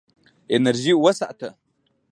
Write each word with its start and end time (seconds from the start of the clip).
انرژي 0.57 0.93
وساته. 1.03 1.49